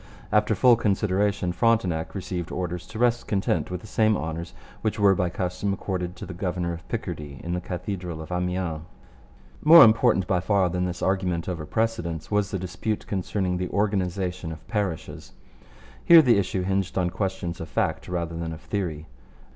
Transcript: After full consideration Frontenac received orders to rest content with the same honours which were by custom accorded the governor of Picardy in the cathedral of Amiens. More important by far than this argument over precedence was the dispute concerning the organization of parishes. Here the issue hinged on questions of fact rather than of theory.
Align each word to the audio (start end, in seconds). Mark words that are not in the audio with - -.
After 0.31 0.55
full 0.55 0.77
consideration 0.77 1.51
Frontenac 1.51 2.15
received 2.15 2.51
orders 2.51 2.87
to 2.87 2.97
rest 2.97 3.27
content 3.27 3.69
with 3.69 3.81
the 3.81 3.85
same 3.85 4.17
honours 4.17 4.55
which 4.81 4.99
were 4.99 5.13
by 5.13 5.29
custom 5.29 5.73
accorded 5.73 6.15
the 6.15 6.33
governor 6.33 6.73
of 6.73 6.87
Picardy 6.87 7.39
in 7.43 7.53
the 7.53 7.61
cathedral 7.61 8.19
of 8.19 8.31
Amiens. 8.31 8.81
More 9.63 9.83
important 9.83 10.25
by 10.25 10.39
far 10.39 10.69
than 10.69 10.85
this 10.85 11.03
argument 11.03 11.47
over 11.47 11.67
precedence 11.67 12.31
was 12.31 12.49
the 12.49 12.57
dispute 12.57 13.05
concerning 13.05 13.57
the 13.57 13.69
organization 13.69 14.51
of 14.51 14.67
parishes. 14.67 15.33
Here 16.03 16.23
the 16.23 16.39
issue 16.39 16.63
hinged 16.63 16.97
on 16.97 17.11
questions 17.11 17.61
of 17.61 17.69
fact 17.69 18.07
rather 18.07 18.35
than 18.35 18.53
of 18.53 18.61
theory. 18.61 19.05